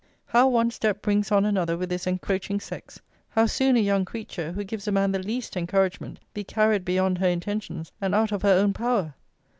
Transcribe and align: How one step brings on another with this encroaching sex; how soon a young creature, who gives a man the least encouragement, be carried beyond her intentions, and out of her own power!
How 0.25 0.47
one 0.47 0.71
step 0.71 1.03
brings 1.03 1.31
on 1.31 1.45
another 1.45 1.77
with 1.77 1.89
this 1.89 2.07
encroaching 2.07 2.59
sex; 2.59 3.01
how 3.29 3.45
soon 3.45 3.75
a 3.77 3.79
young 3.79 4.03
creature, 4.03 4.51
who 4.53 4.63
gives 4.63 4.87
a 4.87 4.91
man 4.91 5.11
the 5.11 5.19
least 5.19 5.55
encouragement, 5.55 6.17
be 6.33 6.43
carried 6.43 6.83
beyond 6.83 7.19
her 7.19 7.29
intentions, 7.29 7.91
and 8.01 8.15
out 8.15 8.31
of 8.31 8.41
her 8.41 8.49
own 8.53 8.73
power! 8.73 9.13